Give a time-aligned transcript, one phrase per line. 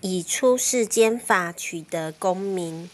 [0.00, 2.90] 以出世间法取得功名。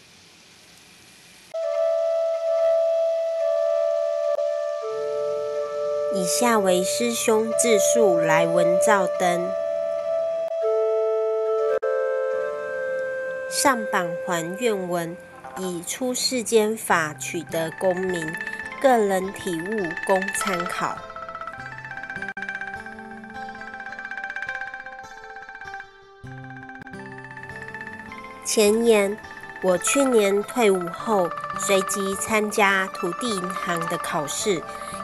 [6.15, 9.49] 以下为师兄自述来文照登。
[13.49, 15.17] 上榜还愿文，
[15.57, 18.33] 以出世间法取得功名，
[18.81, 20.97] 个人体悟供参考。
[28.53, 29.17] 前言：
[29.63, 34.61] 我去年退伍后，随即参加土地银行的考试，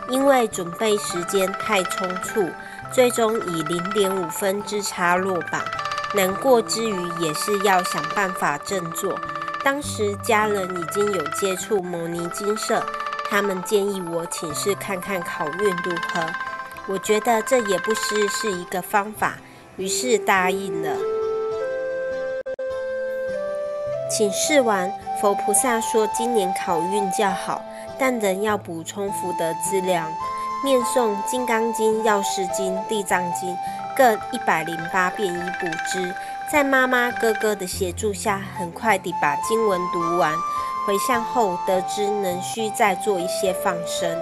[0.08, 2.48] 因为准备时间太匆促，
[2.94, 5.64] 最终以零点五分之差落榜。
[6.14, 9.20] 难过之余，也是要想办法振作。
[9.64, 12.86] 当时家人已经有接触摩尼金社，
[13.32, 16.24] 他们建议我请示看看考运如何。
[16.86, 19.38] 我觉得这也不失是一个方法，
[19.78, 21.19] 于是答应了。
[24.10, 27.62] 请示完，佛菩萨说今年考运较好，
[28.00, 30.12] 但仍要补充福德资粮。
[30.66, 33.56] 念诵《金刚经》《药师经》《地藏经》
[33.96, 36.14] 各一百零八遍以补之。
[36.52, 40.34] 在妈妈、哥哥的协助下，很快地把经文读完。
[40.88, 44.20] 回向后得知能需再做一些放生。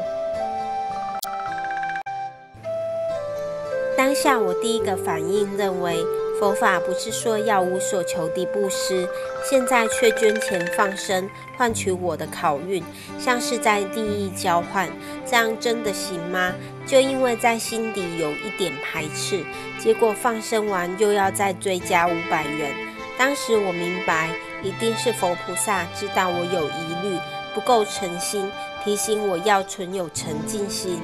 [3.96, 5.98] 当下我第一个反应认为。
[6.40, 9.08] 佛法不是说要无所求的布施，
[9.50, 12.84] 现在却捐钱放生换取我的考运，
[13.18, 14.88] 像是在利益交换，
[15.26, 16.54] 这样真的行吗？
[16.86, 19.44] 就因为在心底有一点排斥，
[19.80, 22.72] 结果放生完又要再追加五百元。
[23.18, 24.30] 当时我明白，
[24.62, 27.20] 一定是佛菩萨知道我有疑虑，
[27.56, 28.48] 不够诚心，
[28.84, 31.02] 提醒我要存有诚敬心。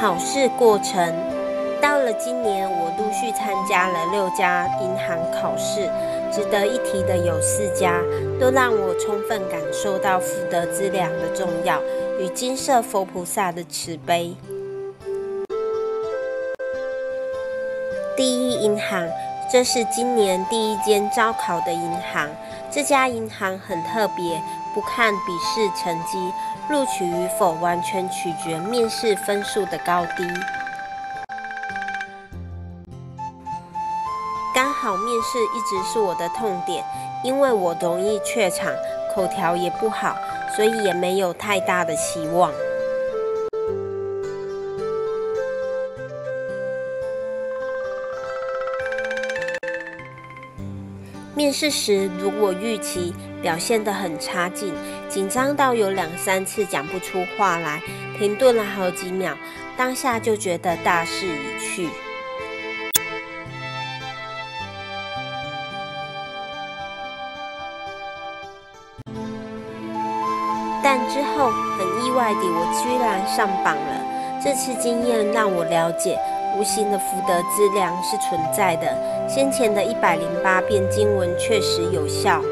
[0.00, 1.29] 考试过程。
[2.14, 5.88] 今年，我陆续参加了六家银行考试，
[6.32, 8.00] 值得一提的有四家，
[8.40, 11.80] 都让我充分感受到福德资粮的重要
[12.18, 14.34] 与金色佛菩萨的慈悲。
[18.16, 19.08] 第一银行，
[19.50, 22.28] 这是今年第一间招考的银行，
[22.70, 24.42] 这家银行很特别，
[24.74, 26.18] 不看笔试成绩，
[26.68, 30.24] 录取与否完全取决面试分数的高低。
[35.20, 36.82] 刚好面试一直是我的痛点，
[37.22, 38.72] 因为我容易怯场，
[39.14, 40.16] 口条也不好，
[40.56, 42.50] 所以也没有太大的期望。
[51.34, 54.72] 面试时如果预期表现得很差劲，
[55.10, 57.82] 紧张到有两三次讲不出话来，
[58.18, 59.36] 停顿了好几秒，
[59.76, 61.90] 当下就觉得大势已去。
[71.48, 74.42] 很意外地，我居然上榜了。
[74.42, 76.18] 这次经验让我了解，
[76.56, 79.28] 无形的福德资粮是存在的。
[79.28, 82.42] 先前的一百零八遍经文确实有效。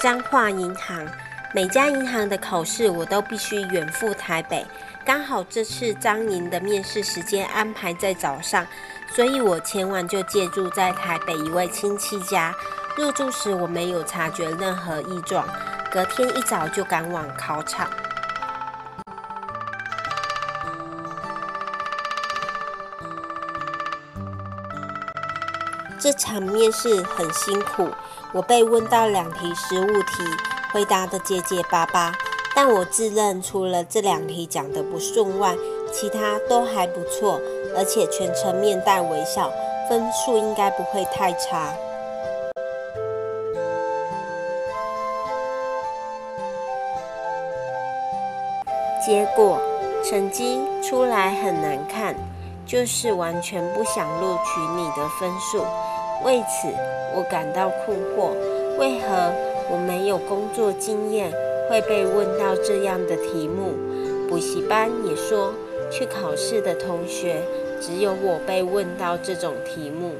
[0.00, 1.06] 彰化银行，
[1.54, 4.66] 每家银行的考试我都必须远赴台北。
[5.04, 8.66] 刚好这次彰银的面试时间安排在早上，
[9.14, 12.54] 所以我前晚就借住在台北一位亲戚家。
[12.96, 15.46] 入住时我没有察觉任何异状，
[15.90, 17.88] 隔天一早就赶往考场。
[25.98, 27.88] 这场面试很辛苦，
[28.32, 30.24] 我被问到两题实务题，
[30.72, 32.12] 回答得结结巴巴。
[32.54, 35.56] 但我自认除了这两题讲得不顺外，
[35.92, 37.38] 其他都还不错，
[37.76, 39.52] 而且全程面带微笑，
[39.88, 41.74] 分数应该不会太差。
[49.04, 49.60] 结果
[50.02, 52.14] 成绩出来很难看，
[52.64, 55.64] 就是完全不想录取你的分数。
[56.24, 56.68] 为此
[57.14, 58.30] 我感到困惑，
[58.78, 59.32] 为何
[59.70, 61.30] 我没有工作经验？
[61.70, 63.72] 会被问到这样的题目，
[64.28, 65.52] 补习班也说
[65.92, 67.42] 去考试的同学
[67.78, 70.14] 只有我被问到这种题目。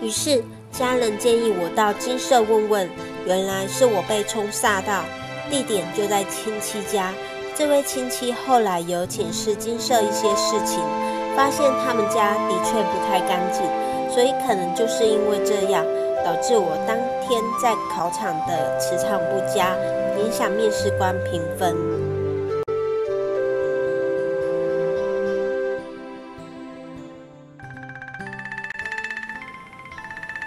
[0.00, 0.42] 于是
[0.72, 2.88] 家人建议我到金舍问问，
[3.26, 5.04] 原来是我被冲煞到，
[5.50, 7.12] 地点就在亲戚家。
[7.54, 10.80] 这位亲戚后来有请示金舍一些事情。
[11.34, 13.62] 发现他们家的确不太干净，
[14.12, 15.82] 所以可能就是因为这样，
[16.24, 19.76] 导致我当天在考场的磁场不佳，
[20.18, 21.76] 影响面试官评分。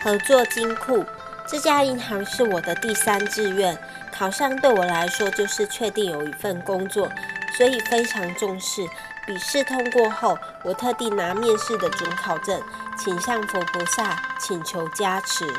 [0.04, 1.04] 合作金库，
[1.48, 3.76] 这家银行是我的第三志愿，
[4.14, 7.10] 考上对我来说就是确定有一份工作，
[7.58, 8.88] 所以非常重视。
[9.26, 12.62] 笔试通过后，我特地拿面试的准考证，
[12.96, 15.52] 请向佛菩萨请求加持。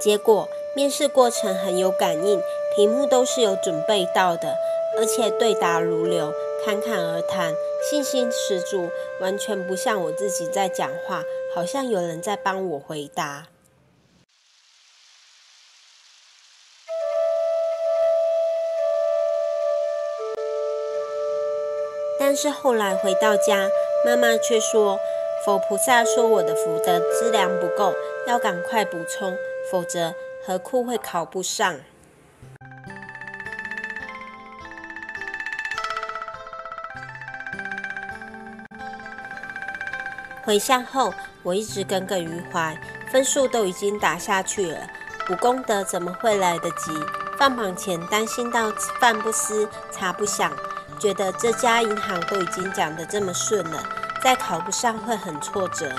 [0.00, 2.42] 结果面试过程很有感应，
[2.74, 4.56] 题目都是有准备到的，
[4.98, 6.32] 而且对答如流，
[6.64, 7.54] 侃侃而谈，
[7.88, 8.90] 信心十足，
[9.20, 11.22] 完全不像我自己在讲话，
[11.54, 13.46] 好像有人在帮我回答。
[22.24, 23.68] 但是后来回到家，
[24.06, 24.96] 妈妈却说，
[25.44, 27.92] 佛菩萨说我的福德资粮不够，
[28.28, 29.36] 要赶快补充，
[29.68, 30.14] 否则
[30.46, 31.80] 何库会考不上。
[40.44, 42.80] 回向后，我一直耿耿于怀，
[43.10, 44.78] 分数都已经打下去了，
[45.26, 46.92] 补功德怎么会来得及？
[47.36, 48.70] 放榜前担心到
[49.00, 50.52] 饭不思，茶不想。
[51.02, 53.82] 觉得这家银行都已经讲得这么顺了，
[54.22, 55.90] 再考不上会很挫折。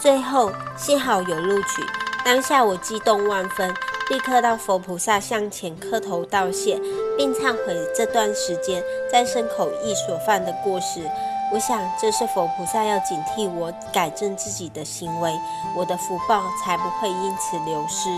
[0.00, 1.86] 最后幸好有录取，
[2.24, 3.72] 当下我激动万分，
[4.10, 6.80] 立刻到佛菩萨向前磕头道谢，
[7.16, 8.82] 并忏悔这段时间
[9.12, 11.08] 在牲口意所犯的过失。
[11.50, 15.32] 我想，这是佛菩萨要警惕我改正自己的行为，
[15.74, 18.10] 我的福报才不会因此流失。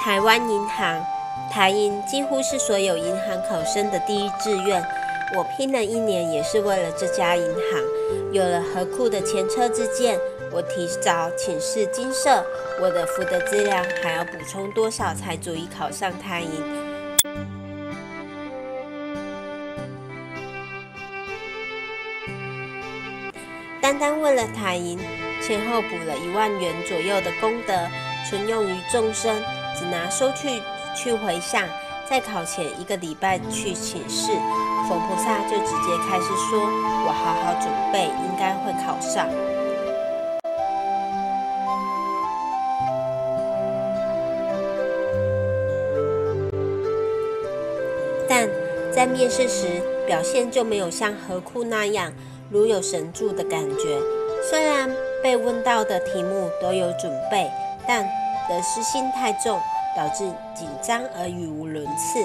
[0.00, 1.04] 台湾银行，
[1.50, 4.82] 台银几乎是所有银行考生的第一志愿。
[5.34, 8.32] 我拼了一年，也是为了这家银行。
[8.32, 10.18] 有了何库的前车之鉴，
[10.52, 12.44] 我提早请示金舍。
[12.80, 16.86] 我的福德资料还要补充多少才足以考上台银？
[23.80, 24.98] 单单为了台银，
[25.42, 27.72] 前后补了一万元左右的功德，
[28.28, 29.42] 存用于众生，
[29.76, 30.62] 只拿收据
[30.94, 31.68] 去回向。
[32.08, 34.30] 在考前一个礼拜去请示，
[34.88, 36.60] 佛菩萨就直接开始说
[37.04, 39.28] ：“我好好准备，应该会考上。”
[48.28, 48.48] 但
[48.94, 52.12] 在面试时，表现就没有像何库那样
[52.48, 53.98] 如有神助的感觉。
[54.48, 54.88] 虽然
[55.24, 57.50] 被问到的题目都有准备，
[57.84, 58.04] 但
[58.48, 59.60] 得失心太重，
[59.96, 62.24] 导致紧张而语无伦次。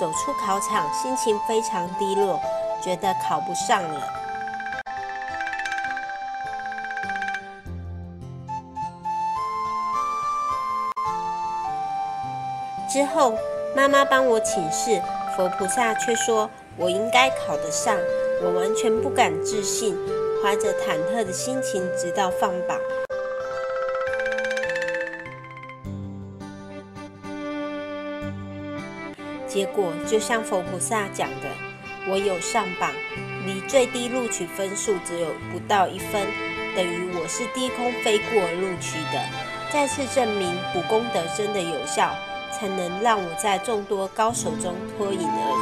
[0.00, 2.40] 走出考场，心情非常低落，
[2.82, 4.00] 觉得考不上了。
[12.88, 13.34] 之后，
[13.76, 15.00] 妈妈帮我请示。
[15.36, 17.96] 佛菩萨却说：“我应该考得上。”
[18.44, 19.96] 我完全不敢置信，
[20.42, 22.76] 怀着忐忑的心情，直到放榜。
[29.52, 31.50] 结果就像佛菩萨讲的，
[32.08, 32.90] 我有上榜，
[33.44, 36.26] 离最低录取分数只有不到一分，
[36.74, 39.22] 等于我是低空飞过录取的，
[39.70, 42.14] 再次证明补功德真的有效。
[42.54, 45.52] 才能让我在众多高手中脱颖而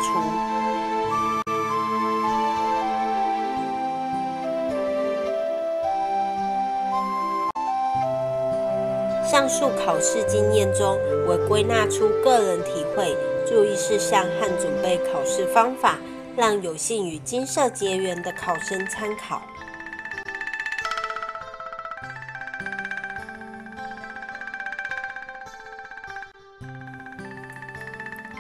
[9.25, 9.31] 出。
[9.31, 13.17] 上述考试经验中，我归纳出个人体会、
[13.47, 15.97] 注意事项和准备考试方法，
[16.37, 19.43] 让有幸与金色结缘的考生参考。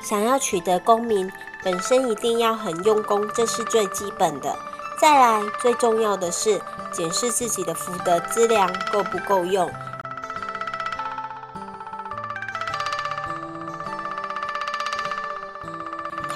[0.02, 1.30] 想要取得功名，
[1.62, 4.56] 本身一定要很用功，这是最基本的。
[5.00, 6.60] 再来，最重要的是
[6.92, 9.70] 检视自己的福德资粮够不够用。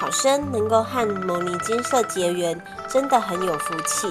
[0.05, 4.07] 考生能够和牟尼金色结缘，真的很有福气，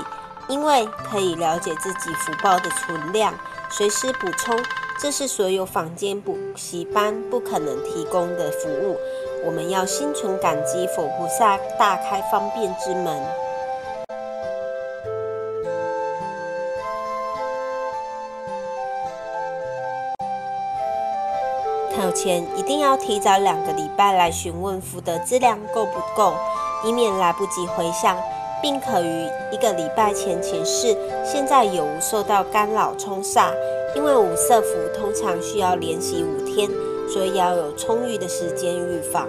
[0.48, 3.32] 因为可以了解自己福报的存量，
[3.70, 4.60] 随时补充，
[5.00, 8.98] 这是所有坊间补习班不可能提供的服务。
[9.46, 13.24] 我们要心存感激，佛菩萨大开方便之门。
[22.03, 26.33] 考前一定要提早两个礼拜来询问福德资量够不够，
[26.83, 28.17] 以免来不及回向，
[28.62, 33.53] 并可于一个礼拜前请示现在有无受到干扰冲煞。
[33.95, 36.69] 因为五色符通常需要练习五天，
[37.07, 39.25] 所以要有充裕的时间预防。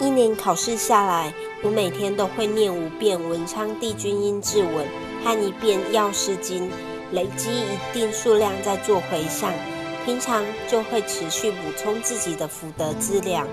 [0.00, 4.86] 一年考试下来，我每天都会念五遍文昌帝君阴志文
[5.22, 6.70] 和一遍药师经，
[7.12, 9.52] 累积一定数量再做回向，
[10.06, 13.46] 平常就会持续补充自己的福德资粮。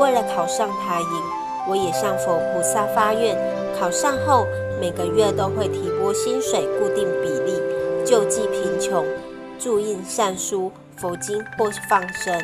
[0.00, 1.06] 为了考上台银，
[1.68, 3.38] 我也向佛菩萨发愿，
[3.78, 4.48] 考上后
[4.80, 7.52] 每个月都会提拨薪水固定比例，
[8.04, 9.06] 救济贫穷。
[9.60, 12.38] 注印善书、佛经或是放生，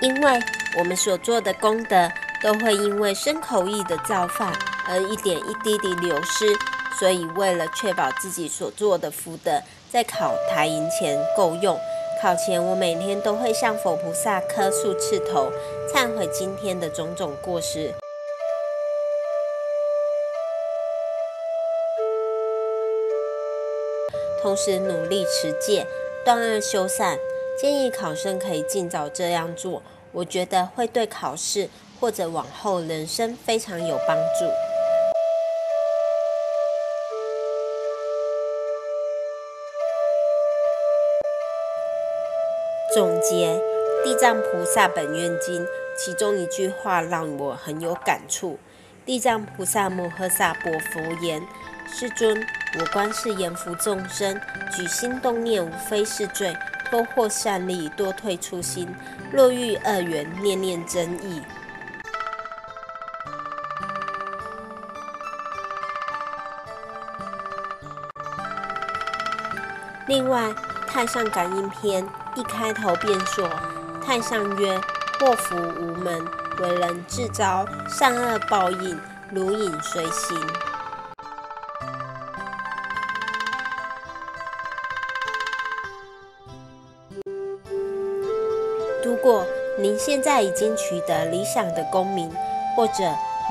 [0.00, 0.40] 因为
[0.76, 2.10] 我们所做的功德
[2.42, 4.52] 都会因为身口意的造化
[4.88, 6.46] 而一点一滴地流失，
[6.98, 11.78] 所以为了确保自己所做的福德在考台银前够用，
[12.20, 15.52] 考前我每天都会向佛菩萨磕数次头，
[15.94, 17.94] 忏悔今天的种种过失。
[24.40, 25.86] 同时努力持戒，
[26.24, 27.18] 断恶修善。
[27.60, 31.68] 建议考生可以尽早这样做，我觉得会对考试
[31.98, 34.44] 或者往后人生非常有帮助。
[42.94, 43.54] 总结
[44.04, 45.64] 《地藏菩萨本愿经》
[45.96, 48.56] 其中一句话让我很有感触：
[49.08, 50.70] 地藏菩萨摩诃萨佛
[51.22, 51.42] 言，
[51.86, 52.46] 世尊。
[52.78, 54.38] 我观世言福众生，
[54.70, 56.54] 举心动念无非是罪，
[56.90, 58.94] 多获善利，多退初心。
[59.32, 61.42] 若遇恶缘，念念增益。
[70.06, 70.48] 另外，
[70.86, 73.48] 《太上感应篇》一开头便说
[74.04, 74.78] ：“太上曰：
[75.18, 76.26] 祸福无门，
[76.60, 79.00] 为人自招，善恶报应，
[79.30, 80.36] 如影随形。”
[89.04, 89.44] 如果
[89.78, 92.30] 您现在已经取得理想的功名，
[92.76, 93.04] 或者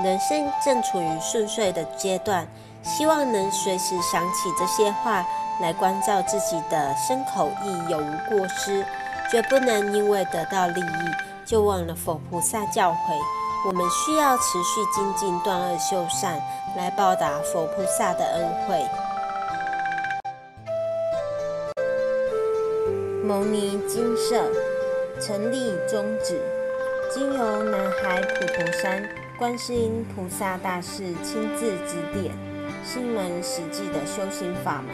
[0.03, 2.47] 人生正处于顺遂的阶段，
[2.83, 5.25] 希望能随时想起这些话
[5.61, 8.85] 来关照自己的身口意有无过失，
[9.29, 10.83] 绝不能因为得到利益
[11.47, 12.95] 就忘了佛菩萨教诲。
[13.65, 16.39] 我们需要持续精进断恶修善，
[16.75, 18.85] 来报答佛菩萨的恩惠。
[23.23, 24.43] 蒙尼精舍。
[25.19, 26.39] 成立宗旨，
[27.11, 29.03] 经由南海普陀山
[29.35, 32.31] 观世音菩萨大士亲自指点，
[32.85, 34.93] 是一门实际的修行法门，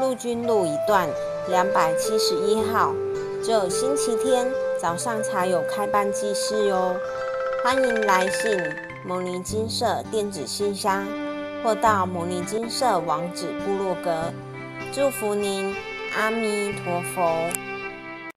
[0.00, 1.08] 陆军路一段
[1.48, 2.94] 两百七十一号。
[3.42, 4.46] 只有星期天
[4.80, 6.96] 早上才有开班济世哟。
[7.62, 8.58] 欢迎来信
[9.04, 11.06] 蒙尼金色电子信箱，
[11.62, 14.32] 或到蒙尼金色网址部落格。
[14.92, 15.74] 祝福您，
[16.16, 17.67] 阿弥陀佛。